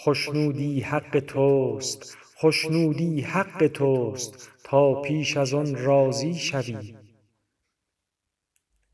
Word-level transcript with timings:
خشنودی 0.00 0.80
حق 0.80 1.22
توست 1.26 2.18
خشنودی 2.38 3.20
حق 3.20 3.66
توست 3.66 4.50
تا 4.64 5.02
پیش 5.02 5.36
از 5.36 5.54
آن 5.54 5.76
راضی 5.76 6.34
شوی. 6.34 6.94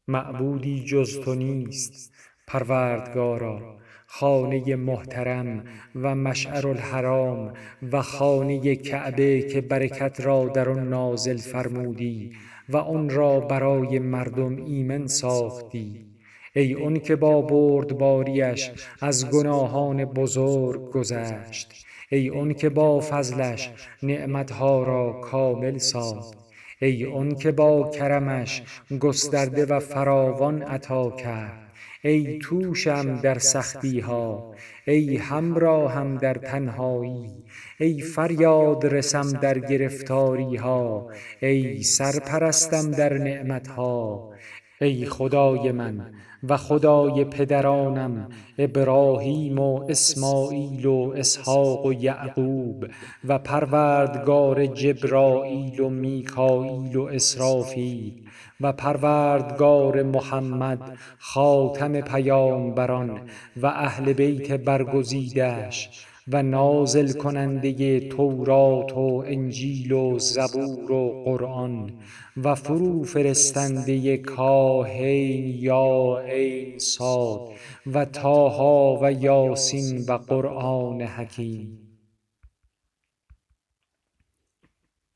معبودی 0.08 0.84
جز 0.84 1.20
تو 1.20 1.34
نیست 1.34 2.12
پروردگارا 2.46 3.78
خانه 4.06 4.76
محترم 4.76 5.64
و 5.94 6.14
مشعرالحرام 6.14 7.52
و 7.92 8.02
خانه 8.02 8.76
کعبه 8.76 9.42
که 9.42 9.60
برکت 9.60 10.20
را 10.20 10.48
در 10.48 10.68
آن 10.68 10.88
نازل 10.88 11.36
فرمودی 11.36 12.32
و 12.68 12.76
آن 12.76 13.10
را 13.10 13.40
برای 13.40 13.98
مردم 13.98 14.56
ایمن 14.56 15.06
ساختی. 15.06 16.11
ای 16.54 16.74
آنک 16.74 17.12
با 17.12 17.42
بردباریش 17.42 18.70
از 19.00 19.30
گناهان 19.30 20.04
بزرگ 20.04 20.90
گذشت. 20.90 21.86
ای 22.10 22.30
آنک 22.30 22.66
با 22.66 23.00
فضلش 23.00 23.70
نعمت 24.02 24.50
ها 24.50 24.82
را 24.82 25.12
کامل 25.12 25.78
ساخت. 25.78 26.38
ای 26.80 27.06
آنک 27.06 27.46
با 27.46 27.90
کرمش 27.90 28.62
گسترده 29.00 29.66
و 29.66 29.80
فراوان 29.80 30.62
عطا 30.62 31.10
کرد. 31.10 31.72
ای 32.04 32.38
توشم 32.38 33.20
در 33.20 33.38
سختی 33.38 34.00
ها 34.00 34.54
ای 34.86 35.16
همراهم 35.16 36.18
در 36.18 36.34
تنهایی. 36.34 37.44
ای 37.80 38.00
فریادرسم 38.00 39.32
در 39.32 39.58
گرفتاری 39.58 40.56
ها 40.56 41.10
ای 41.40 41.82
سرپرستم 41.82 42.90
در 42.90 43.18
نعمت 43.18 43.68
ها 43.68 44.32
ای 44.80 45.06
خدای 45.06 45.72
من 45.72 46.12
و 46.48 46.56
خدای 46.56 47.24
پدرانم 47.24 48.28
ابراهیم 48.58 49.58
و 49.58 49.84
اسماعیل 49.88 50.86
و 50.86 51.12
اسحاق 51.16 51.86
و 51.86 51.92
یعقوب 51.92 52.86
و 53.24 53.38
پروردگار 53.38 54.66
جبرییل 54.66 55.80
و 55.80 55.88
میکاییل 55.88 56.96
و 56.96 57.02
اسرافیل 57.02 58.22
و 58.60 58.72
پروردگار 58.72 60.02
محمد 60.02 60.98
خاتم 61.18 62.00
پیامبران 62.00 63.20
و 63.56 63.66
اهل 63.66 64.12
بیت 64.12 64.52
برگزیدش 64.52 66.06
و 66.28 66.42
نازل 66.42 67.12
کننده 67.12 68.00
تورات 68.00 68.92
و 68.92 69.24
انجیل 69.26 69.92
و 69.92 70.18
زبور 70.18 70.92
و 70.92 71.24
قرآن 71.24 71.92
و 72.36 72.54
فروفرستنده 72.54 74.16
کاهین 74.16 75.54
یا 75.60 76.18
عین 76.26 76.78
صاد 76.78 77.40
و 77.86 78.04
طاها 78.04 78.98
و 79.02 79.12
یاسین 79.12 80.04
و 80.08 80.18
قرآن 80.18 81.02
حکیم. 81.02 81.81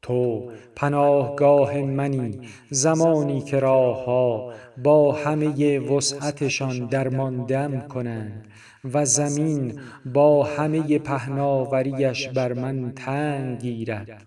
تو 0.06 0.50
پناهگاه 0.76 1.78
منی 1.78 2.40
زمانی 2.70 3.40
که 3.40 3.58
راه 3.58 4.04
ها 4.04 4.52
با 4.82 5.12
همه 5.12 5.78
وسعتشان 5.78 6.86
درماندم 6.86 7.80
کنند 7.80 8.46
و 8.84 9.04
زمین 9.04 9.80
با 10.04 10.44
همه 10.44 10.98
پهناوریش 10.98 12.28
بر 12.28 12.52
من 12.52 12.92
تنگ 12.92 13.60
گیرد. 13.60 14.26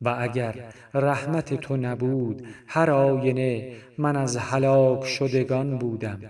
و 0.00 0.16
اگر 0.18 0.54
رحمت 0.94 1.54
تو 1.54 1.76
نبود 1.76 2.46
هر 2.66 2.90
آینه 2.90 3.72
من 3.98 4.16
از 4.16 4.36
هلاک 4.36 5.04
شدگان 5.06 5.78
بودم. 5.78 6.20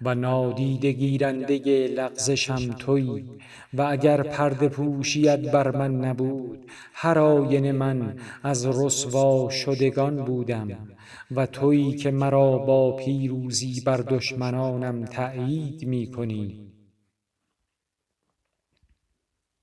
و 0.00 0.14
نادیده 0.14 0.92
گیرنده 0.92 1.88
لغزشم 1.88 2.72
تویی 2.72 3.30
و 3.74 3.82
اگر 3.82 4.22
پرده 4.22 4.68
پوشیت 4.68 5.52
بر 5.52 5.76
من 5.76 5.94
نبود 6.04 6.70
هر 6.92 7.18
آینه 7.18 7.72
من 7.72 8.16
از 8.42 8.66
رسوا 8.66 9.50
شدگان 9.50 10.24
بودم 10.24 10.88
و 11.30 11.46
تویی 11.46 11.96
که 11.96 12.10
مرا 12.10 12.58
با 12.58 12.96
پیروزی 12.96 13.80
بر 13.80 13.96
دشمنانم 13.96 15.04
تأیید 15.04 15.86
می 15.86 16.10
کنی. 16.10 16.68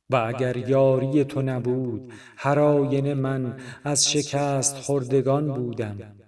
و 0.09 0.15
اگر 0.15 0.57
یاری 0.57 1.23
تو 1.23 1.41
نبود 1.41 2.13
هر 2.37 2.59
آینه 2.59 3.13
من 3.13 3.57
از 3.83 4.11
شکست 4.11 4.75
خوردگان 4.75 5.53
بودم. 5.53 6.24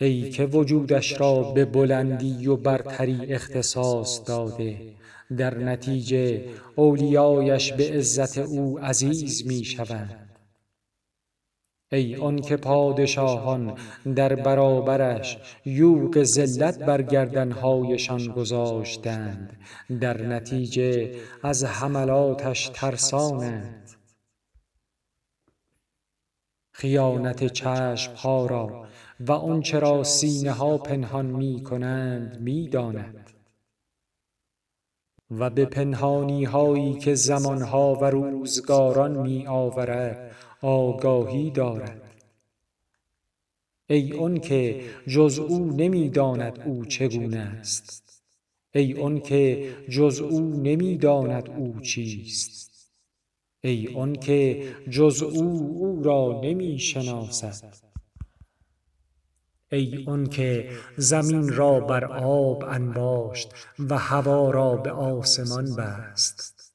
ای 0.00 0.30
که 0.30 0.44
وجودش 0.44 1.20
را 1.20 1.42
به 1.42 1.64
بلندی 1.64 2.46
و 2.46 2.56
برتری 2.56 3.34
اختصاص 3.34 4.20
داده. 4.26 4.76
در 5.36 5.58
نتیجه 5.58 6.44
اولیایش 6.74 7.72
به 7.72 7.90
عزت 7.90 8.38
او 8.38 8.78
عزیز 8.78 9.46
می 9.46 9.64
شوند 9.64 10.28
ای 11.92 12.16
آنک 12.16 12.52
پادشاهان 12.52 13.74
در 14.14 14.34
برابرش 14.34 15.38
یوغ 15.64 16.22
ذلت 16.22 16.78
بر 16.78 17.02
گردن 17.02 17.52
هایشان 17.52 18.26
گذاشتند. 18.26 19.56
در 20.00 20.22
نتیجه 20.22 21.14
از 21.42 21.64
حملاتش 21.64 22.70
ترسانند. 22.74 23.87
خیانت 26.80 27.46
چشم 27.52 28.14
ها 28.14 28.46
را 28.46 28.88
و 29.20 29.32
آنچه 29.32 29.78
را 29.78 30.04
سینه 30.04 30.52
ها 30.52 30.78
پنهان 30.78 31.26
می 31.26 31.62
کنند 31.62 32.40
می 32.40 32.68
داند. 32.68 33.30
و 35.30 35.50
به 35.50 35.64
پنهانی 35.64 36.44
هایی 36.44 36.98
که 36.98 37.14
زمان 37.14 37.62
ها 37.62 37.94
و 37.94 38.04
روزگاران 38.04 39.16
می 39.16 39.46
آورد 39.46 40.36
آگاهی 40.62 41.50
دارد. 41.50 42.24
ای 43.86 44.18
آنک 44.18 44.74
جز 45.06 45.38
او 45.38 45.72
نمی 45.76 46.08
داند 46.08 46.60
او 46.66 46.84
چگونه 46.84 47.38
است. 47.38 48.22
ای 48.74 49.00
آنک 49.00 49.58
جز 49.88 50.20
او 50.20 50.40
نمی 50.40 50.98
داند 50.98 51.50
او 51.50 51.80
چیست. 51.80 52.67
ای 53.60 53.94
آنک 53.96 54.56
جز 54.90 55.22
او 55.22 55.76
او 55.80 56.02
را 56.02 56.40
نمی 56.44 56.78
شناسد 56.78 57.74
ای 59.72 60.04
آنک 60.06 60.66
زمین 60.96 61.48
را 61.48 61.80
بر 61.80 62.04
آب 62.04 62.64
انباشت 62.64 63.50
و 63.78 63.98
هوا 63.98 64.50
را 64.50 64.76
به 64.76 64.90
آسمان 64.90 65.76
بست. 65.76 66.72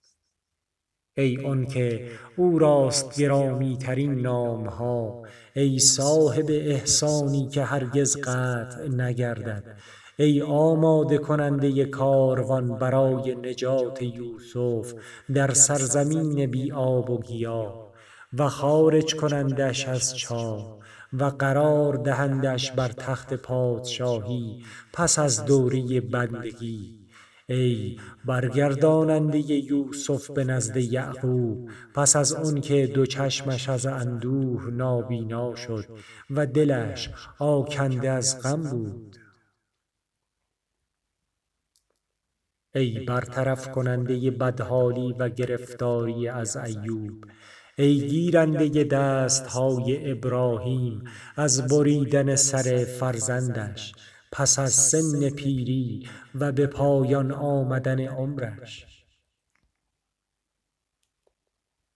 ای 1.17 1.45
آنک 1.45 2.01
او 2.37 2.59
راست 2.59 3.19
گرامی 3.19 3.77
ترین 3.77 4.13
نام 4.13 4.67
ها 4.67 5.23
ای 5.55 5.79
صاحب 5.79 6.45
احسانی 6.49 7.47
که 7.47 7.63
هرگز 7.63 8.17
قطع 8.17 8.87
نگردد. 8.87 9.77
ای 10.17 10.41
آماده 10.41 11.17
کننده 11.17 11.85
کاروان 11.85 12.79
برای 12.79 13.35
نجات 13.35 14.01
یوسف 14.01 14.93
در 15.33 15.53
سرزمین 15.53 16.51
بی 16.51 16.71
آب 16.71 17.09
و 17.09 17.21
گیاه 17.21 17.93
و 18.33 18.49
خارج 18.49 19.15
کنندش 19.15 19.87
از 19.87 20.17
چاه 20.17 20.79
و 21.13 21.23
قرار 21.23 21.95
دهندش 21.95 22.71
بر 22.71 22.87
تخت 22.87 23.33
پادشاهی 23.33 24.63
پس 24.93 25.19
از 25.19 25.45
دوره 25.45 26.01
بندگی. 26.01 26.99
ای 27.49 27.97
برگرداننده 28.25 29.39
یوسف 29.39 30.31
به 30.31 30.43
نزد 30.43 30.77
یعقوب 30.77 31.69
پس 31.95 32.15
از 32.15 32.33
آنک 32.33 32.71
دو 32.71 33.05
چشمش 33.05 33.69
از 33.69 33.85
اندوه 33.85 34.69
نابینا 34.71 35.55
شد 35.55 35.85
و 36.29 36.45
دلش 36.45 37.09
آکنده 37.39 38.09
از 38.09 38.41
غم 38.41 38.61
بود. 38.61 39.22
ای 42.75 42.99
برطرف 42.99 43.71
کننده 43.71 44.31
بدحالی 44.31 45.13
و 45.19 45.29
گرفتاری 45.29 46.27
از 46.27 46.57
ایوب. 46.57 47.25
ای 47.77 48.07
گیرنده 48.07 48.83
دست 48.83 49.47
های 49.47 50.11
ابراهیم 50.11 51.03
از 51.35 51.67
بریدن 51.67 52.35
سر 52.35 52.85
فرزندش. 52.99 53.93
پس 54.31 54.59
از 54.59 54.73
سن 54.73 55.29
پیری 55.29 56.09
و 56.35 56.51
به 56.51 56.67
پایان 56.67 57.31
آمدن 57.31 57.99
عمرش. 57.99 58.85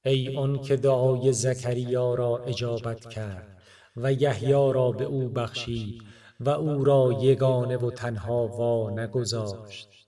ای 0.05 0.37
آنک 0.37 0.71
دعای 0.71 1.33
زکریا 1.33 2.15
را 2.15 2.37
اجابت 2.37 3.09
کرد 3.09 3.61
و 3.95 4.13
یحیی 4.13 4.51
را 4.51 4.91
به 4.91 5.05
او 5.05 5.29
بخشید 5.29 6.01
و 6.39 6.49
او 6.49 6.83
را 6.83 7.19
یگانه 7.21 7.77
و 7.77 7.91
تنها 7.91 8.47
وانگذاشت 8.47 10.06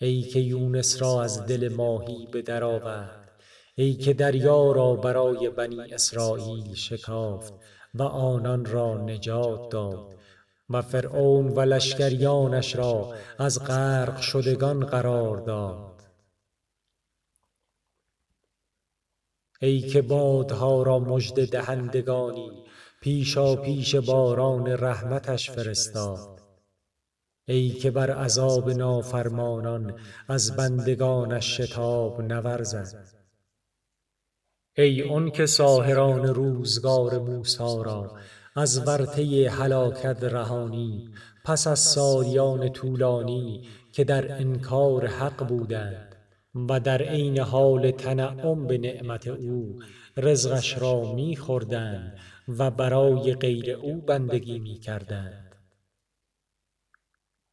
ای 0.00 0.22
که 0.22 0.40
یونس 0.40 1.02
را 1.02 1.22
از 1.22 1.46
دل 1.46 1.68
ماهی 1.68 2.28
به 2.32 2.42
درآورد 2.42 3.32
ای 3.74 3.94
که 3.94 4.12
دریا 4.12 4.72
را 4.72 4.94
برای 4.94 5.50
بنی 5.50 5.92
اسرائیل 5.92 6.74
شکافت 6.74 7.54
و 7.94 8.02
آنان 8.02 8.64
را 8.64 8.96
نجات 8.96 9.70
داد 9.72 10.14
و 10.70 10.82
فرعون 10.82 11.48
و 11.48 11.60
لشکریانش 11.60 12.76
را 12.76 13.14
از 13.38 13.64
غرق 13.64 14.20
شدگان 14.20 14.86
قرار 14.86 15.36
داد. 15.36 16.02
ای 19.60 19.80
که 19.80 20.02
بادها 20.02 20.82
را 20.82 20.98
مژده 20.98 21.46
دهندگانی 21.46 22.64
پیشا 23.00 23.56
پیش 23.56 23.94
باران 23.94 24.66
رحمتش 24.66 25.50
فرستاد. 25.50 26.37
ای 27.48 27.70
که 27.70 27.90
بر 27.90 28.10
عذاب 28.10 28.70
نافرمانان 28.70 29.94
از 30.28 30.56
بندگانش 30.56 31.60
شتاب 31.60 32.22
نورزد. 32.22 33.08
ای 34.76 35.10
آنک 35.10 35.46
ساحران 35.46 36.26
روزگار 36.26 37.18
موسی 37.18 37.82
را 37.84 38.16
از 38.56 38.88
ورطه 38.88 39.50
هلاکت 39.50 40.24
رهانی 40.24 41.08
پس 41.44 41.66
از 41.66 41.78
سالیان 41.78 42.72
طولانی 42.72 43.68
که 43.92 44.04
در 44.04 44.32
انکار 44.32 45.06
حق 45.06 45.48
بودند 45.48 46.16
و 46.68 46.80
در 46.80 47.02
عین 47.02 47.38
حال 47.38 47.90
تنعم 47.90 48.66
به 48.66 48.78
نعمت 48.78 49.26
او 49.26 49.78
رزقش 50.16 50.78
را 50.78 51.12
می 51.12 51.36
خوردند 51.36 52.18
و 52.48 52.70
برای 52.70 53.34
غیر 53.34 53.70
او 53.70 54.00
بندگی 54.00 54.58
می 54.58 54.78
کردند 54.78 55.47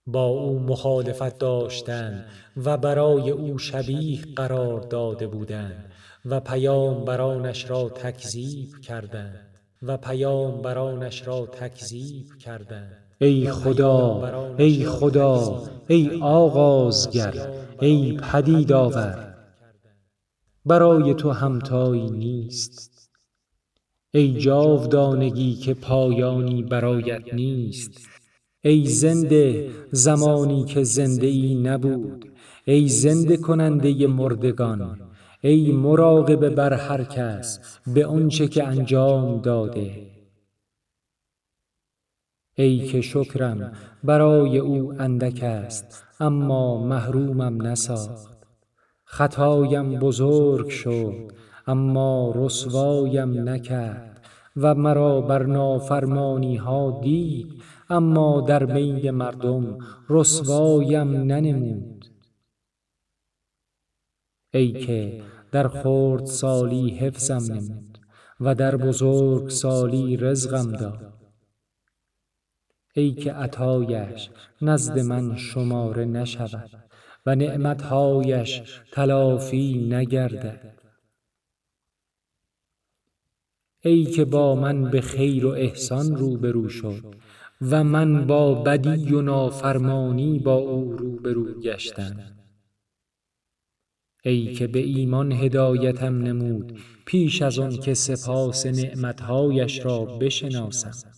با 0.07 0.25
او 0.25 0.59
مخالفت 0.59 1.37
داشتند 1.37 2.25
و 2.57 2.77
برای 2.77 3.29
او 3.29 3.57
شبیه 3.57 4.21
قرار 4.35 4.81
داده 4.81 5.27
بودند 5.27 5.91
و 6.25 6.39
پیامبرانش 6.39 7.69
را 7.69 7.89
تکذیب 7.89 8.69
کردند 8.81 9.59
و 9.81 9.97
پیامبرانش 9.97 11.27
را 11.27 11.45
تکذیب 11.45 12.37
کردند. 12.39 12.97
ای 13.21 13.51
خدا 13.51 14.55
ای 14.57 14.85
خدا 14.85 15.63
ای 15.87 16.19
آغازگر 16.21 17.49
ای 17.79 18.17
پدید 18.31 18.73
آور 18.73 19.35
برای 20.65 21.13
تو 21.13 21.31
همتایی 21.31 22.09
نیست. 22.09 23.09
ای 24.11 24.33
جاودانگی 24.33 25.55
که 25.55 25.73
پایانی 25.73 26.63
برایت 26.63 27.33
نیست. 27.33 28.14
ای 28.65 28.85
زنده 28.85 29.69
زمانی 29.91 30.65
که 30.65 30.83
زنده 30.83 31.27
ای 31.27 31.55
نبود. 31.55 32.31
ای 32.65 32.87
زنده 32.87 33.37
کننده 33.37 34.07
مردگان. 34.07 34.99
ای 35.41 35.71
مراقبه 35.71 36.49
بر 36.49 36.73
هر 36.73 37.03
کس 37.03 37.79
به 37.93 38.05
آنچه 38.05 38.47
که 38.47 38.67
انجام 38.67 39.41
داده. 39.41 39.91
ای 42.55 42.79
که 42.87 43.01
شکرم 43.01 43.71
برای 44.03 44.57
او 44.57 44.93
اندک 44.99 45.43
است 45.43 46.03
اما 46.19 46.85
محرومم 46.85 47.61
نساخت. 47.67 48.37
خطایم 49.03 49.99
بزرگ 49.99 50.69
شد 50.69 51.31
اما 51.67 52.33
رسوایم 52.35 53.49
نکرد. 53.49 54.14
و 54.55 54.75
مرا 54.75 55.21
بر 55.21 55.43
نافرمانی 55.43 56.55
ها 56.55 56.99
دید 57.03 57.63
اما 57.89 58.41
در 58.41 58.65
بین 58.65 59.11
مردم 59.11 59.77
رسوایم 60.09 61.11
ننمود. 61.11 62.05
ای 64.53 64.71
که 64.71 65.23
در 65.51 65.67
خردسالی 65.67 66.89
حفظم 66.89 67.53
نمود 67.53 67.99
و 68.39 68.55
در 68.55 68.77
بزرگسالی 68.77 70.17
رزقم 70.17 70.71
داد. 70.71 71.13
ای 72.95 73.13
که 73.13 73.33
عطایش 73.33 74.29
نزد 74.61 74.99
من 74.99 75.35
شماره 75.35 76.05
نشود 76.05 76.69
و 77.25 77.35
نعمت 77.35 77.81
هایش 77.81 78.81
تلافی 78.91 79.87
نگردد. 79.89 80.84
ای 83.85 84.05
که 84.05 84.25
با 84.25 84.55
من 84.55 84.91
به 84.91 85.01
خیر 85.01 85.45
و 85.45 85.49
احسان 85.49 86.15
روبرو 86.15 86.69
شد 86.69 87.15
و 87.61 87.83
من 87.83 88.27
با 88.27 88.55
بدی 88.55 89.13
و 89.13 89.21
نافرمانی 89.21 90.39
با 90.39 90.55
او 90.55 90.93
روبرو 90.93 91.59
گشتم. 91.59 92.15
ای 94.23 94.53
که 94.53 94.67
به 94.67 94.79
ایمان 94.79 95.31
هدایتم 95.31 96.21
نمود 96.21 96.79
پیش 97.05 97.41
از 97.41 97.59
آن 97.59 97.77
که 97.77 97.93
سپاس 97.93 98.65
نعمت 98.65 99.21
هایش 99.21 99.85
را 99.85 100.05
بشناسم. 100.05 101.11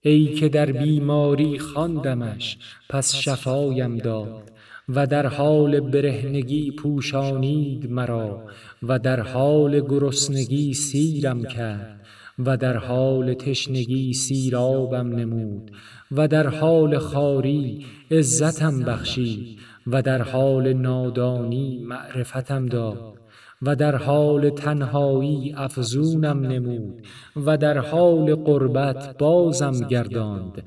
ای 0.00 0.34
که 0.34 0.48
در 0.48 0.72
بیماری 0.72 1.58
خواندمش 1.58 2.58
پس 2.88 3.14
شفایم 3.14 3.96
داد 3.96 4.52
و 4.88 5.06
در 5.06 5.26
حال 5.26 5.80
برهنگی 5.80 6.70
پوشانید 6.70 7.90
مرا 7.90 8.46
و 8.82 8.98
در 8.98 9.20
حال 9.20 9.80
گرسنگی 9.80 10.74
سیرم 10.74 11.42
کرد 11.42 12.06
و 12.38 12.56
در 12.56 12.76
حال 12.76 13.34
تشنگی 13.34 14.12
سیرابم 14.12 15.08
نمود 15.16 15.70
و 16.10 16.28
در 16.28 16.46
حال 16.46 16.98
خواری 16.98 17.86
عزتم 18.10 18.80
بخشید 18.80 19.58
و 19.86 20.02
در 20.02 20.22
حال 20.22 20.72
نادانی 20.72 21.84
معرفتم 21.84 22.66
داد 22.66 23.20
و 23.62 23.76
در 23.76 23.96
حال 23.96 24.50
تنهایی 24.50 25.54
افزونم 25.56 26.40
نمود 26.40 27.06
و 27.36 27.56
در 27.56 27.78
حال 27.78 28.34
غربت 28.34 29.18
بازم 29.18 29.88
گرداند 29.88 30.62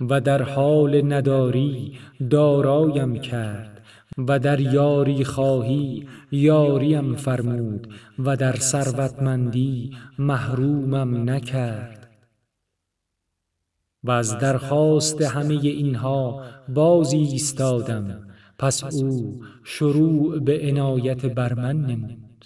و 0.00 0.20
در 0.20 0.42
حال 0.42 1.12
نداری 1.12 1.98
دارایم 2.30 3.20
کرد 3.20 3.75
و 4.18 4.38
در 4.38 4.60
یاری 4.60 5.24
خواهی 5.24 6.08
یاریم 6.30 7.16
فرمود 7.16 7.94
و 8.18 8.36
در 8.36 8.56
ثروتمندی 8.56 9.96
محرومم 10.18 11.30
نکرد. 11.30 12.10
و 14.04 14.10
از 14.10 14.38
درخواست 14.38 15.22
همه 15.22 15.54
اینها 15.54 16.44
باز 16.68 17.12
ایستادم 17.12 18.28
پس 18.58 18.84
او 18.84 19.40
شروع 19.64 20.38
به 20.38 20.60
عنایت 20.68 21.26
بر 21.26 21.54
من 21.54 21.80
نمود. 21.80 22.44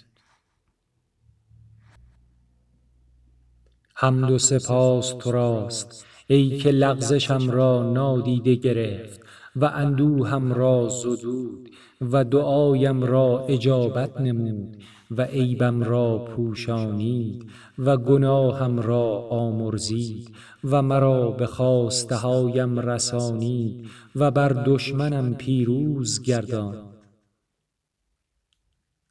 حمد 3.95 4.31
و 4.31 4.37
سپاس 4.37 5.13
تو 5.19 5.31
راست 5.31 6.05
ای 6.27 6.57
که 6.57 6.71
لغزشم 6.71 7.51
را 7.51 7.91
نادیده 7.93 8.55
گرفت 8.55 9.21
و 9.55 9.65
اندوهم 9.65 10.53
را 10.53 10.87
زدود 10.89 11.69
و 12.01 12.23
دعایم 12.23 13.03
را 13.03 13.45
اجابت 13.49 14.21
نمود 14.21 14.77
و 15.11 15.21
عیبم 15.21 15.83
را 15.83 16.17
پوشانید 16.17 17.45
و 17.79 17.97
گناهم 17.97 18.79
را 18.79 19.27
آمرزید 19.29 20.29
و 20.63 20.81
مرا 20.81 21.31
به 21.31 21.45
خواسته 21.45 22.15
هایم 22.15 22.79
رسانید 22.79 23.87
و 24.15 24.31
بر 24.31 24.49
دشمنم 24.49 25.33
پیروز 25.33 26.21
گرداند 26.21 26.90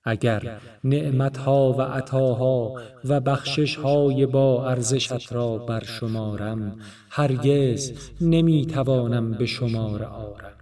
اگر 0.04 0.60
نعمت 0.84 1.36
ها 1.36 1.72
و 1.72 1.82
عطاها 1.82 2.74
و 3.04 3.20
بخشش 3.20 3.76
های 3.76 4.26
با 4.26 4.68
ارزشت 4.68 5.32
را 5.32 5.58
برشمارم 5.58 6.78
هرگز 7.10 7.92
نمی 8.20 8.66
توانم 8.66 9.30
به 9.30 9.46
شمار 9.46 10.04
آرم. 10.04 10.56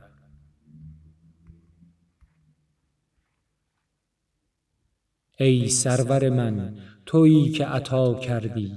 ای 5.41 5.69
سرور 5.69 6.31
من 6.31 6.75
تویی 7.07 7.51
که 7.51 7.67
عطا 7.67 8.15
کردی 8.15 8.73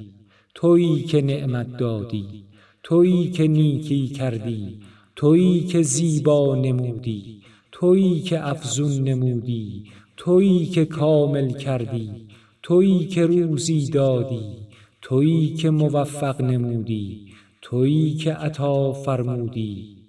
تویی 0.53 1.03
که 1.03 1.21
نعمت 1.21 1.77
دادی 1.77 2.45
تویی 2.83 3.31
که 3.31 3.47
نیکی 3.47 4.07
کردی 4.07 4.79
تویی 5.15 5.63
که 5.63 5.81
زیبا 5.81 6.55
نمودی 6.55 7.43
تویی 7.71 8.21
که 8.21 8.47
افزون 8.47 9.03
نمودی 9.03 9.91
تویی 10.23 10.65
که 10.65 10.85
کامل 10.85 11.51
کردی 11.51 12.27
تویی 12.63 13.07
که 13.07 13.25
روزی 13.25 13.89
دادی 13.89 14.67
تویی 15.01 15.53
که 15.53 15.69
موفق 15.69 16.41
نمودی 16.41 17.33
تویی 17.61 18.15
که 18.15 18.33
عطا 18.33 18.93
فرمودی. 18.93 20.07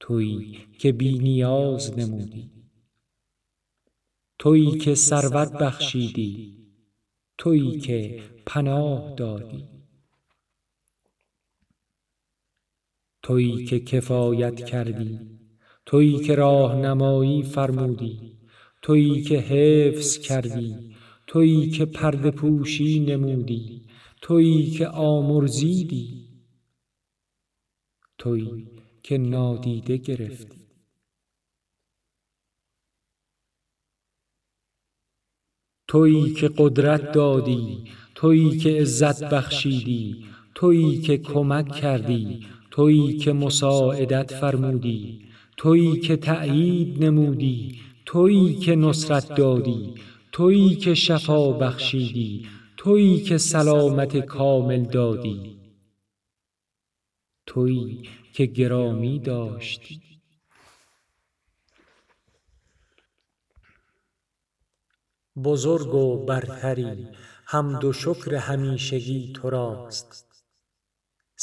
تویی 0.00 0.58
که 0.78 0.92
بی 0.92 1.18
نیاز 1.18 1.98
نمودی. 1.98 2.50
تویی 4.38 4.78
که 4.78 4.94
ثروت 4.94 5.52
بخشیدی 5.52 6.56
تویی 7.38 7.80
که 7.80 8.22
پناه 8.46 9.14
دادی. 9.14 9.64
تویی 13.22 13.64
که 13.64 13.80
کفایت 13.80 14.66
کردی 14.66 15.41
تویی 15.86 16.18
که 16.18 16.34
راهنمایی 16.34 17.42
فرمودی. 17.42 18.38
تویی 18.82 19.22
که 19.22 19.38
حفظ 19.38 20.18
کردی. 20.18 20.96
تویی 21.26 21.70
که 21.70 21.84
پرده 21.84 22.30
پوشی 22.30 23.00
نمودی. 23.00 23.86
تویی 24.20 24.70
که 24.70 24.88
آمرزیدی. 24.88 26.28
تویی 28.18 28.68
که 29.02 29.18
نادیده 29.18 29.96
گرفتی. 29.96 30.62
تویی 35.88 36.34
که 36.34 36.50
قدرت 36.58 37.12
دادی. 37.12 37.84
تویی 38.14 38.58
که 38.58 38.80
عزت 38.80 39.24
بخشیدی. 39.24 40.26
تویی 40.54 41.00
که 41.00 41.18
کمک 41.18 41.74
کردی. 41.74 42.46
تویی 42.70 43.18
که 43.18 43.32
مساعدت 43.32 44.34
فرمودی. 44.34 45.31
تویی 45.62 46.00
که 46.00 46.16
تأیید 46.16 47.04
نمودی 47.04 47.80
تویی 48.06 48.54
که 48.54 48.76
نصرت 48.76 49.34
دادی 49.34 49.94
تویی 50.32 50.76
که 50.76 50.94
شفا 50.94 51.52
بخشیدی 51.52 52.48
تویی 52.76 53.22
که 53.22 53.38
سلامت 53.38 54.16
کامل 54.16 54.84
دادی. 54.84 55.58
تویی 57.46 58.08
که 58.32 58.46
گرامی 58.46 59.18
داشتی 59.18 60.02
بزرگ 65.44 65.94
و 65.94 66.26
برتری 66.26 67.08
حمد 67.44 67.84
و 67.84 67.92
شکر 67.92 68.34
همیشگی 68.34 69.32
تو 69.32 69.50
راست. 69.50 70.31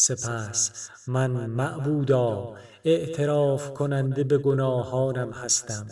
سپس 0.02 0.90
من 1.08 1.32
معبودا 1.32 2.54
اعتراف 2.86 3.74
کننده 3.74 4.24
به 4.24 4.38
گناهانم 4.38 5.32
هستم. 5.32 5.88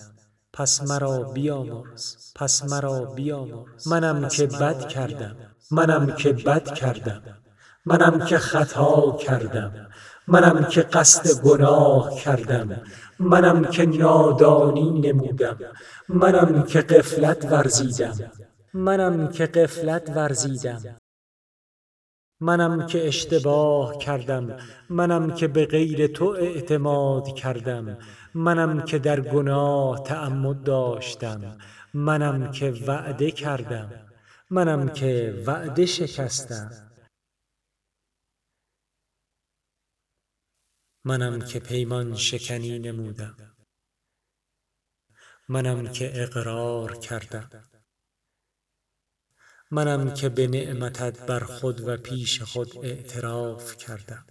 پس 0.53 0.81
مرا 0.89 1.23
بیامرز. 1.23 2.15
پس 2.35 2.63
مرا 2.71 3.05
بیامرز. 3.05 3.87
منم 3.87 4.27
که 4.27 4.45
بد 4.47 4.87
کردم. 4.87 5.35
منم 5.71 6.15
که 6.15 6.33
بد 6.33 6.73
کردم. 6.73 7.21
منم 7.85 8.25
که 8.25 8.37
خطا 8.37 9.17
کردم. 9.19 9.87
منم 10.27 10.63
که 10.63 10.81
قصد 10.81 11.41
گناه 11.41 12.15
کردم. 12.15 12.81
منم 13.19 13.65
که 13.65 13.85
نادانی 13.85 14.99
نمودم. 14.99 15.57
منم 16.09 16.63
که 16.63 16.81
غفلت 16.81 17.45
ورزیدم. 17.51 18.31
منم 18.73 19.27
که 19.27 19.45
غفلت 19.45 20.09
ورزیدم. 20.09 20.97
منم 22.39 22.87
که 22.87 23.07
اشتباه 23.07 23.97
کردم 23.97 24.57
منم 24.89 25.35
که 25.35 25.47
به 25.47 25.65
غیر 25.65 26.07
تو 26.07 26.25
اعتماد 26.25 27.35
کردم 27.35 27.97
منم 28.33 28.85
که 28.85 28.99
در 28.99 29.21
گناه 29.21 30.03
تعمد 30.03 30.63
داشتم 30.63 31.57
منم 31.93 32.51
که 32.51 32.71
وعده 32.71 33.31
کردم 33.31 34.07
منم 34.49 34.89
که 34.89 35.43
وعده 35.47 35.85
شکستم. 35.85 36.91
منم 41.05 41.39
که 41.39 41.59
پیمان 41.59 42.15
شکنی 42.15 42.79
نمودم 42.79 43.35
منم 45.49 45.87
که 45.87 46.23
اقرار 46.23 46.97
کردم. 46.97 47.76
منم 49.71 50.13
که 50.13 50.29
به 50.29 50.47
نعمتت 50.47 51.25
بر 51.25 51.39
خود 51.39 51.87
و 51.87 51.97
پیش 51.97 52.41
خود 52.41 52.85
اعتراف 52.85 53.77
کردم. 53.77 54.25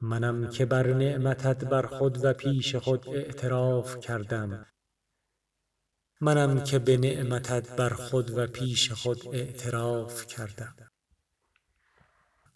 منم 0.00 0.50
که 0.50 0.66
بر 0.66 0.92
نعمتت 0.92 1.64
بر 1.64 1.86
خود 1.86 2.24
و 2.24 2.32
پیش 2.32 2.76
خود 2.76 3.08
اعتراف 3.08 4.00
کردم. 4.00 4.66
منم 6.20 6.64
که 6.64 6.78
به 6.78 6.96
نعمتت 6.96 7.76
بر 7.76 7.94
خود 7.94 8.38
و 8.38 8.46
پیش 8.46 8.92
خود 8.92 9.28
اعتراف 9.32 10.26
کردم. 10.26 10.74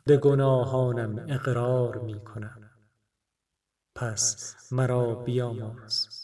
به 0.04 0.16
گناهانم 0.16 1.26
اقرار 1.28 1.98
می 1.98 2.24
کنم. 2.24 2.70
پس 3.94 4.56
مرا 4.72 5.14
بیامرز. 5.14 6.15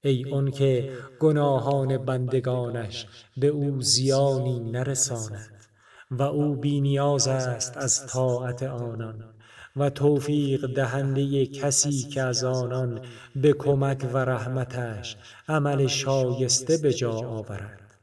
ای 0.00 0.32
آن 0.32 0.50
که 0.50 0.98
گناهان 1.20 1.98
بندگانش 1.98 3.06
به 3.36 3.46
او 3.46 3.80
زیانی 3.82 4.60
نرساند 4.60 5.64
و 6.10 6.22
او 6.22 6.56
بی 6.56 6.80
نیاز 6.80 7.28
است 7.28 7.76
از 7.76 8.06
طاعت 8.06 8.62
آنان 8.62 9.34
و 9.76 9.90
توفیق 9.90 10.74
دهنده 10.74 11.46
کسی 11.46 12.02
که 12.02 12.22
از 12.22 12.44
آنان 12.44 13.00
به 13.36 13.52
کمک 13.52 14.10
و 14.12 14.18
رحمتش 14.18 15.16
عمل 15.48 15.86
شایسته 15.86 16.76
به 16.76 16.92
جا 16.92 17.12
آورد. 17.12 17.94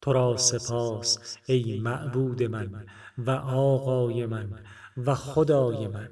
تو 0.00 0.12
را 0.12 0.36
سپاس 0.36 1.36
ای 1.46 1.80
معبود 1.80 2.42
من 2.42 2.86
و 3.18 3.30
آقای 3.30 4.26
من 4.26 4.58
و 4.96 5.14
خدای 5.14 5.86
من 5.88 6.08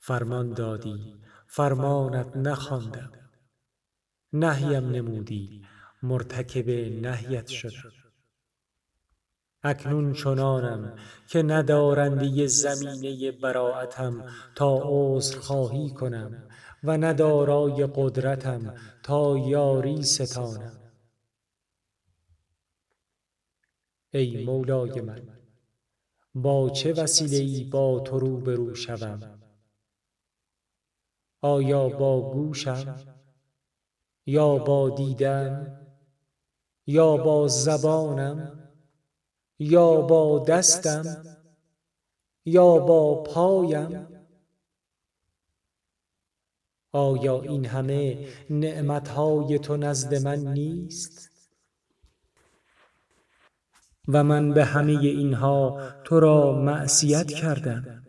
فرمان 0.00 0.52
دادی 0.52 1.14
فرمانت 1.46 2.36
نخواندم 2.36 3.12
نهیم 4.32 4.90
نمودی 4.90 5.62
مرتکب 6.02 6.70
نهیت 7.06 7.48
شدم 7.48 7.92
اکنون 9.62 10.12
چنانم 10.12 10.96
که 11.28 11.42
ندارنده 11.42 12.46
زمینه 12.46 13.32
براعتم 13.32 14.24
تا 14.54 14.80
عذرخواهی 14.84 15.90
کنم 15.90 16.48
و 16.84 16.98
نه 16.98 17.12
دارای 17.12 17.88
قدرتم 17.94 18.74
تا 19.02 19.38
یاری 19.38 20.02
ستانم. 20.02 20.80
ای 24.12 24.44
مولای 24.44 25.00
من 25.00 25.22
با 26.34 26.70
چه 26.70 26.92
وسیله 26.92 27.36
ای 27.36 27.64
با 27.64 28.00
تو 28.00 28.18
روبرو 28.18 28.74
شوم؟ 28.74 29.39
آیا 31.42 31.88
با 31.88 32.30
گوشم؟ 32.30 32.96
یا 34.26 34.58
با 34.58 34.90
دیدن؟ 34.90 35.76
یا 36.86 37.16
با 37.16 37.48
زبانم؟ 37.48 38.70
یا 39.58 40.00
با 40.00 40.38
دستم؟ 40.38 41.24
یا 42.44 42.78
با 42.78 43.22
پایم؟ 43.22 44.06
آیا 46.92 47.40
این 47.40 47.66
همه 47.66 48.28
نعمتهای 48.50 49.58
تو 49.58 49.76
نزد 49.76 50.14
من 50.14 50.38
نیست؟ 50.38 51.30
و 54.08 54.24
من 54.24 54.54
به 54.54 54.64
همه 54.64 54.92
اینها 54.92 55.80
تو 56.04 56.20
را 56.20 56.52
معصیت 56.52 57.26
کردم. 57.26 57.99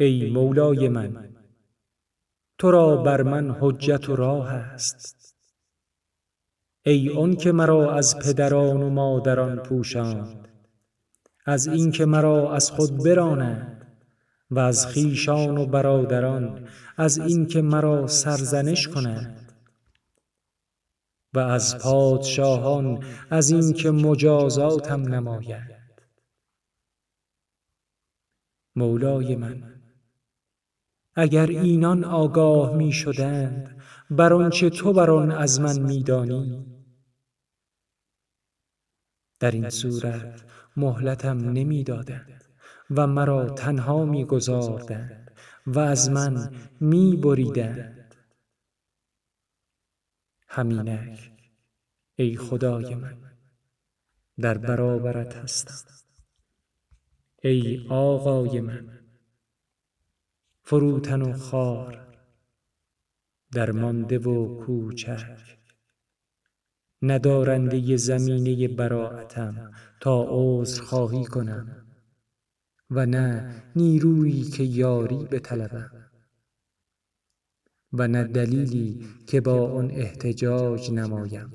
ای 0.00 0.30
مولای 0.30 0.88
من 0.88 1.36
تو 2.58 2.70
را 2.70 2.96
بر 2.96 3.22
من 3.22 3.56
حجت 3.60 4.08
و 4.08 4.16
راه 4.16 4.52
است. 4.52 5.36
ای 6.82 7.10
آن 7.10 7.36
که 7.36 7.52
مرا 7.52 7.94
از 7.94 8.18
پدران 8.18 8.82
و 8.82 8.90
مادران 8.90 9.56
پوشاند 9.56 10.48
از 11.46 11.66
این 11.66 11.90
که 11.90 12.04
مرا 12.04 12.54
از 12.54 12.70
خود 12.70 13.04
برانند 13.04 13.86
و 14.50 14.58
از 14.58 14.86
خویشان 14.86 15.58
و 15.58 15.66
برادران 15.66 16.68
از 16.96 17.18
این 17.18 17.46
که 17.46 17.62
مرا 17.62 18.06
سرزنش 18.06 18.88
کنند 18.88 19.52
و 21.34 21.38
از 21.38 21.78
پادشاهان 21.78 23.04
از 23.30 23.50
این 23.50 23.72
که 23.72 23.90
مجازاتم 23.90 25.14
نمایند 25.14 26.00
مولای 28.76 29.36
من. 29.36 29.79
اگر 31.20 31.46
اینان 31.46 32.04
آگاه 32.04 32.74
می 32.74 32.92
شدند 32.92 33.82
بر 34.10 34.32
آنچه 34.32 34.70
تو 34.70 34.92
بر 34.92 35.10
آن 35.10 35.30
از 35.30 35.60
من 35.60 35.80
می 35.80 36.02
دانی. 36.02 36.66
در 39.40 39.50
این 39.50 39.70
صورت 39.70 40.44
مهلتم 40.76 41.38
نمی 41.38 41.84
دادند 41.84 42.44
و 42.90 43.06
مرا 43.06 43.50
تنها 43.50 44.04
می 44.04 44.24
گذاردند 44.24 45.30
و 45.66 45.78
از 45.78 46.10
من 46.10 46.52
می 46.80 47.16
بریدند. 47.16 48.14
همینک 50.48 51.32
ای 52.16 52.36
خدای 52.36 52.94
من 52.94 53.18
در 54.40 54.58
برابرت 54.58 55.36
هستم. 55.36 55.94
ای 57.42 57.86
آقای 57.90 58.60
من 58.60 58.99
فروتن 60.70 61.22
و 61.22 61.32
خوار 61.32 62.06
درمانده 63.52 64.18
و 64.18 64.58
کوچک. 64.58 65.58
ندارنده 67.02 67.96
زمینه 67.96 68.68
براعتم 68.68 69.70
تا 70.00 70.26
عذر 70.28 70.82
خواهی 70.82 71.24
کنم 71.24 71.86
و 72.90 73.06
نه 73.06 73.54
نیرویی 73.76 74.42
که 74.42 74.62
یاری 74.62 75.16
بطلبم. 75.16 76.10
و 77.92 78.08
نه 78.08 78.24
دلیلی 78.24 79.06
که 79.26 79.40
با 79.40 79.72
آن 79.72 79.90
احتجاج 79.90 80.90
نمایم. 80.90 81.52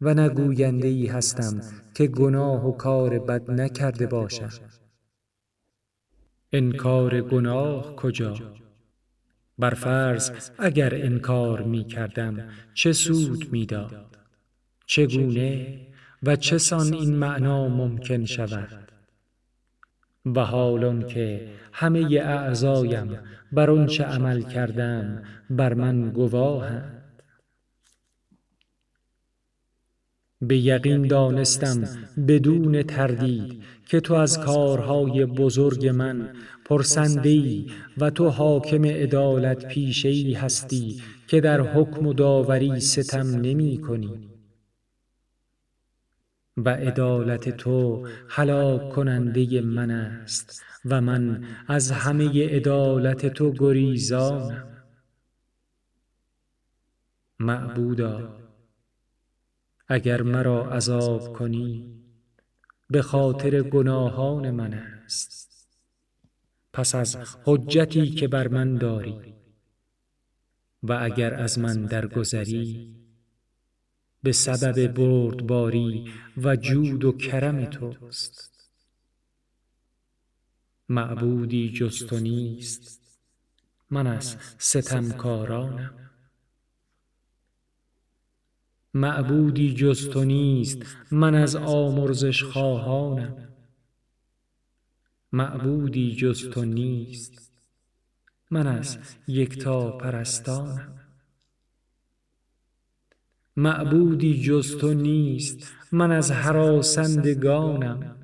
و 0.00 0.14
نه 0.14 0.28
گوینده 0.28 0.88
ای 0.88 1.06
هستم 1.06 1.60
که 1.94 2.06
گناه 2.06 2.66
و 2.66 2.72
کار 2.72 3.18
بد 3.18 3.50
نکرده 3.50 4.06
باشم. 4.06 4.50
انکار 6.52 7.20
گناه 7.20 7.96
کجا؟ 7.96 8.34
بر 9.58 9.74
فرض 9.74 10.50
اگر 10.58 10.94
انکار 10.94 11.62
می 11.62 11.84
کردم 11.84 12.48
چه 12.74 12.92
سود 12.92 13.52
می 13.52 13.66
داد؟ 13.66 14.16
چگونه 14.86 15.80
و 16.22 16.36
چه 16.36 16.58
سان 16.58 16.94
این 16.94 17.16
معنی 17.16 17.68
ممکن 17.68 18.24
شود؟ 18.24 18.92
و 20.26 20.40
حال 20.40 20.84
آنکه 20.84 21.48
همه 21.72 22.20
اعضایم 22.22 23.18
بر 23.52 23.70
آنچه 23.70 24.04
عمل 24.04 24.42
کردم 24.42 25.22
بر 25.50 25.74
من 25.74 26.10
گواهند. 26.10 26.97
به 30.40 30.58
یقین 30.58 31.06
دانستم 31.06 31.88
بدون 32.28 32.82
تردید 32.82 33.62
که 33.86 34.00
تو 34.00 34.14
از 34.14 34.40
کارهای 34.40 35.24
بزرگ 35.24 35.86
من 35.86 36.32
پرسنده 36.64 37.28
ای 37.28 37.70
و 37.98 38.10
تو 38.10 38.28
حاکم 38.28 38.84
عدالت 38.84 39.68
پیشه 39.68 40.08
ای 40.08 40.32
هستی 40.32 41.02
که 41.26 41.40
در 41.40 41.60
حکم 41.60 42.06
و 42.06 42.12
داوری 42.12 42.80
ستم 42.80 43.26
نمی 43.26 43.78
کنی. 43.78 44.28
و 46.56 46.68
عدالت 46.68 47.56
تو 47.56 48.06
هلاک 48.28 48.88
کننده 48.88 49.60
من 49.60 49.90
است 49.90 50.62
و 50.84 51.00
من 51.00 51.44
از 51.68 51.90
همه 51.90 52.56
عدالت 52.56 53.26
تو 53.26 53.52
گریزانم. 53.58 54.64
معبودا. 57.38 58.47
اگر 59.88 60.22
مرا 60.22 60.70
عذاب 60.70 61.32
کنی 61.32 61.94
به 62.90 63.02
خاطر 63.02 63.62
گناهان 63.62 64.50
من 64.50 64.74
است. 64.74 65.68
پس 66.72 66.94
از 66.94 67.16
حجتی 67.44 68.10
که 68.10 68.28
بر 68.28 68.48
من 68.48 68.74
داری 68.74 69.34
و 70.82 70.92
اگر 70.92 71.34
از 71.34 71.58
من 71.58 71.84
درگذری 71.84 72.94
به 74.22 74.32
سبب 74.32 74.86
بردباری 74.86 76.12
و 76.36 76.56
جود 76.56 77.04
و 77.04 77.12
کرم 77.12 77.64
توست. 77.64 78.70
معبودی 80.88 81.72
جز 81.72 82.12
نیست 82.12 83.00
من 83.90 84.06
از 84.06 84.36
ستمکارانم. 84.58 86.07
معبودی 88.98 89.74
جز 89.74 90.08
تو 90.08 90.24
نیست 90.24 90.78
من 91.10 91.34
از 91.34 91.56
آمرزش 91.56 92.42
خواهانم. 92.42 93.48
معبودی 95.32 96.16
جز 96.16 96.48
تو 96.50 96.64
نیست 96.64 97.52
من 98.50 98.66
از 98.66 98.98
یکتا 99.28 99.90
پرستانم. 99.90 100.94
معبودی 103.56 104.42
جز 104.42 104.76
تو 104.76 104.94
نیست 104.94 105.72
من 105.92 106.12
از 106.12 106.30
هراسندگانم. 106.30 108.16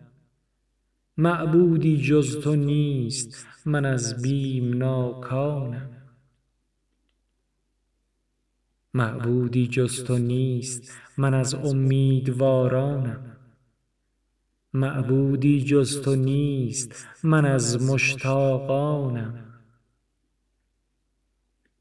معبودی 1.16 2.02
جز 2.02 2.40
تو 2.40 2.57
نیست 2.57 3.47
من 3.64 3.85
از 3.85 4.23
بیمناکانم 4.23 6.03
معبودی 8.95 9.67
جز 9.67 10.05
تو 10.05 10.19
نیست 10.19 10.93
من 11.17 11.35
از 11.35 11.55
امیدوارانم. 11.55 13.37
معبودی 14.73 15.65
جز 15.65 16.03
تو 16.03 16.17
نیست 16.17 17.07
من 17.23 17.45
از 17.45 17.91
مشتاقانم. 17.91 19.45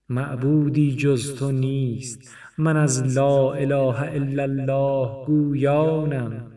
معبودی 0.10 0.96
جز 0.96 1.36
تو 1.36 1.52
نیست 1.52 2.36
من 2.58 2.78
از 2.78 3.18
لا 3.18 3.54
اله 3.54 4.02
الا 4.02 4.44
الله 4.44 5.26
گویانم. 5.26 6.52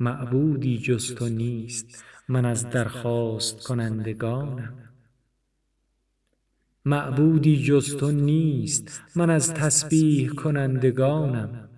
معبودی 0.00 0.78
جز 0.78 1.14
تو 1.14 1.28
نیست 1.28 2.04
من 2.28 2.44
از 2.44 2.70
درخواست 2.70 3.66
کنندگانم. 3.66 4.85
معبودی 6.86 7.62
جز 7.62 7.96
تو 7.96 8.10
نیست. 8.10 9.02
من 9.16 9.30
از 9.30 9.54
تسبیح 9.54 10.28
کنندگانم. 10.28 11.68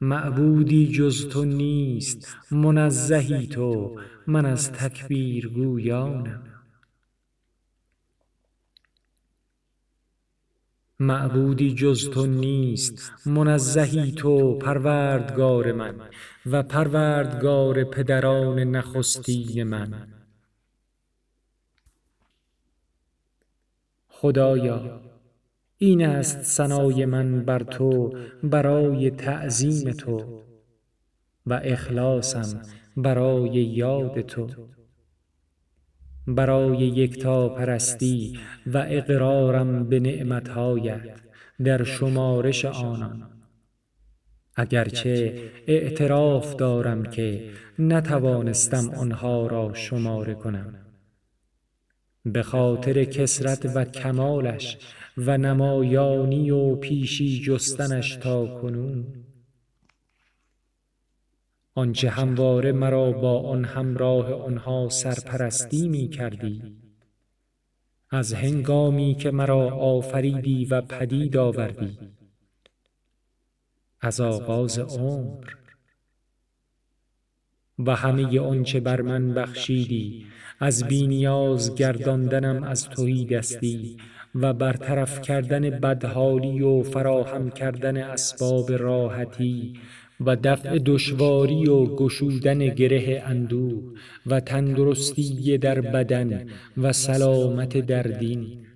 معبودی 0.00 0.92
جز 0.92 1.28
تو 1.28 1.44
نیست. 1.44 2.36
منزهی 2.50 3.46
تو. 3.46 4.00
من 4.26 4.46
از 4.46 4.72
تکبیر 4.72 5.48
گویانم. 5.48 6.42
معبودی 11.00 11.74
جز 11.74 12.10
تو 12.10 12.26
نیست. 12.26 13.12
منزهی 13.26 14.12
تو 14.12 14.58
پروردگار 14.58 15.72
من 15.72 15.94
و 16.46 16.62
پروردگار 16.62 17.84
پدران 17.84 18.58
نخستین 18.58 19.62
من. 19.62 20.13
خدایا 24.24 25.00
این 25.78 26.06
است 26.06 26.42
ثنای 26.42 27.04
من 27.04 27.44
بر 27.44 27.62
تو 27.62 28.12
برای 28.42 29.10
تعظیم 29.10 29.90
تو 29.90 30.42
و 31.46 31.60
اخلاصم 31.64 32.62
برای 32.96 33.52
یاد 33.52 34.20
تو. 34.20 34.46
برای 36.26 36.78
یکتاپرستی 36.78 38.38
و 38.66 38.86
اقرارم 38.88 39.88
به 39.88 40.00
نعمتهایت 40.00 41.20
در 41.64 41.82
شمارش 41.82 42.64
آنان. 42.64 43.30
اگر 44.56 44.84
چه 44.84 45.38
اعتراف 45.66 46.54
دارم 46.56 47.02
که 47.02 47.50
نتوانستم 47.78 48.90
آنها 48.90 49.46
را 49.46 49.74
شماره 49.74 50.34
کنم. 50.34 50.83
به 52.24 52.42
خاطر 52.42 53.04
کثرت 53.04 53.76
و 53.76 53.84
کمالش 53.84 54.78
و 55.16 55.38
نمایانی 55.38 56.50
و 56.50 56.76
پیشی 56.76 57.40
جستنش 57.40 58.16
تاکنون 58.16 59.24
آنچه 61.74 62.10
همواره 62.10 62.72
مرا 62.72 63.12
با 63.12 63.40
آن 63.40 63.64
همراه 63.64 64.32
آنها 64.32 64.88
سرپرستی 64.88 65.88
می 65.88 66.08
کردی. 66.08 66.62
از 68.10 68.34
هنگامی 68.34 69.14
که 69.14 69.30
مرا 69.30 69.70
آفریدی 69.70 70.64
و 70.64 70.80
پدید 70.80 71.36
آوردی. 71.36 71.98
از 74.00 74.20
آغاز 74.20 74.78
عمر 74.78 75.44
و 77.78 77.96
همه 77.96 78.40
آنچه 78.40 78.80
بر 78.80 79.00
من 79.00 79.34
بخشیدی 79.34 80.26
از 80.60 80.84
بینیاز 80.84 81.74
گرداندنم 81.74 82.62
از 82.62 82.88
دستی 83.30 83.96
و 84.34 84.52
برطرف 84.52 85.20
کردن 85.20 85.70
بدحالی 85.70 86.62
و 86.62 86.82
فراهم 86.82 87.50
کردن 87.50 87.96
اسباب 87.96 88.72
راحتی 88.72 89.72
و 90.20 90.36
دفع 90.36 90.78
دشواری 90.78 91.68
و 91.68 91.84
گشودن 91.84 92.58
گره 92.58 93.22
اندوه 93.26 93.82
و 94.26 94.40
تندرستی 94.40 95.58
در 95.58 95.80
بدن 95.80 96.46
و 96.76 96.92
سلامت 96.92 97.78
در 97.78 98.02
دین. 98.02 98.66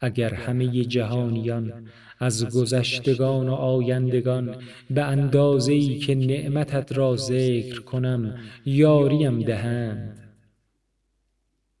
اگر 0.00 0.34
همه 0.34 0.84
جهانیان 0.84 1.88
از 2.18 2.48
گذشتگان 2.48 3.48
و 3.48 3.54
آیندگان 3.54 4.56
به 4.90 5.02
اندازه 5.02 5.72
ای 5.72 5.98
که 5.98 6.14
نعمتت 6.14 6.92
را 6.92 7.16
ذکر 7.16 7.80
کنم 7.80 8.38
یاریم 8.64 9.42
دهند. 9.42 10.34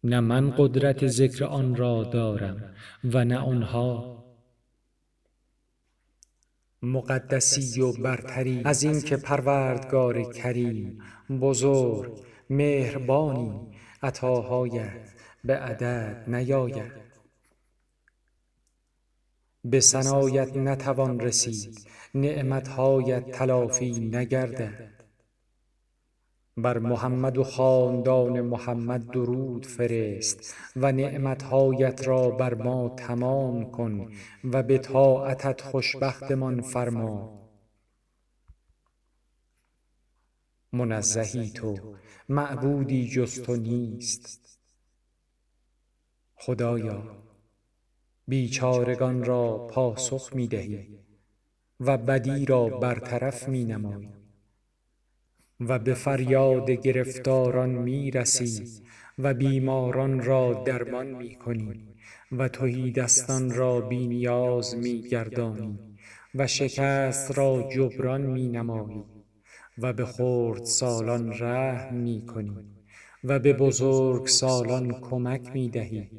نه 0.04 0.20
من 0.20 0.50
قدرت 0.50 1.06
ذکر 1.06 1.44
آن 1.44 1.76
را 1.76 2.04
دارم 2.04 2.74
و 3.04 3.24
نه 3.24 3.38
آنها 3.38 4.24
مقدسی 6.82 7.80
و 7.80 7.92
برتری 7.92 8.62
از 8.64 8.82
این 8.82 9.00
که 9.00 9.16
پروردگار 9.16 10.32
کریم 10.32 10.98
بزرگ 11.40 12.20
مهربانی 12.50 13.52
عطاهایت 14.02 15.10
به 15.44 15.56
عدد 15.56 16.24
نیاید. 16.28 17.09
به 19.64 19.80
ثنایت 19.80 20.56
نتوان 20.56 21.20
رسید 21.20 21.88
نعمتهایت 22.14 23.30
تلافی 23.30 24.00
نگردد. 24.00 24.90
بر 26.56 26.78
محمد 26.78 27.38
و 27.38 27.44
خاندان 27.44 28.40
محمد 28.40 29.10
درود 29.10 29.66
فرست 29.66 30.54
و 30.76 30.92
نعمتهایت 30.92 32.08
را 32.08 32.30
بر 32.30 32.54
ما 32.54 32.88
تمام 32.88 33.70
کن 33.70 34.12
و 34.44 34.62
به 34.62 34.78
طاعتت 34.78 35.60
خوشبختمان 35.60 36.60
فرما. 36.60 37.40
منزهی 40.72 41.50
تو 41.50 41.96
معبودی 42.28 43.08
جز 43.08 43.42
تو 43.42 43.56
نیست. 43.56 44.58
خدایا 46.34 47.29
بیچارگان 48.30 49.24
را 49.24 49.66
پاسخ 49.70 50.30
می 50.34 50.48
دهی 50.48 50.88
و 51.80 51.98
بدی 51.98 52.44
را 52.44 52.68
برطرف 52.68 53.48
می 53.48 53.64
نمایی 53.64 54.08
و 55.60 55.78
به 55.78 55.94
فریاد 55.94 56.70
گرفتاران 56.70 57.70
می 57.70 58.10
رسی 58.10 58.82
و 59.18 59.34
بیماران 59.34 60.24
را 60.24 60.62
درمان 60.66 61.06
می 61.06 61.34
کنی 61.34 61.88
و 62.32 62.48
تهیدستان 62.48 63.54
را 63.54 63.80
بی 63.80 64.06
نیاز 64.06 64.76
می 64.76 65.02
گردانی 65.02 65.78
و 66.34 66.46
شکست 66.46 67.38
را 67.38 67.68
جبران 67.72 68.20
می 68.20 68.48
نمایی 68.48 69.04
و 69.78 69.92
به 69.92 70.04
خردسالان 70.04 71.32
رحم 71.32 71.94
می 71.94 72.26
کنی 72.26 72.56
و 73.24 73.38
به 73.38 73.52
بزرگسالان 73.52 75.00
کمک 75.00 75.50
می 75.54 75.68
دهی 75.68 76.10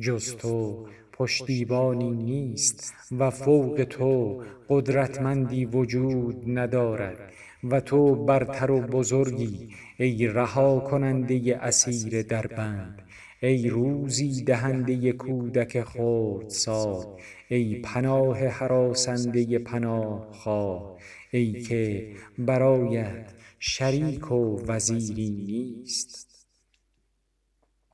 جز 0.00 0.36
تو. 0.36 0.86
پشتیبانی 1.12 2.10
نیست 2.10 2.94
و 3.18 3.30
فوق 3.30 3.86
تو 3.90 4.42
قدرتمندی 4.68 5.64
وجود 5.64 6.42
ندارد 6.46 7.32
و 7.64 7.80
تو 7.80 8.24
برتر 8.24 8.70
و 8.70 8.80
بزرگی. 8.80 9.68
ای 9.98 10.26
رها 10.26 10.80
کننده 10.80 11.58
اسیر 11.62 12.22
در 12.22 12.46
بند 12.46 13.02
ای 13.42 13.68
روزی 13.68 14.44
دهنده 14.44 15.12
کودک 15.12 15.82
خردسال 15.82 17.04
ای 17.48 17.74
پناه 17.80 18.38
هراسنده 18.38 19.58
پناه 19.58 20.28
خواه. 20.32 20.98
ای 21.30 21.52
که 21.52 22.12
برایت 22.38 23.32
شریک 23.58 24.32
و 24.32 24.60
وزیری 24.66 25.30
نیست. 25.30 26.27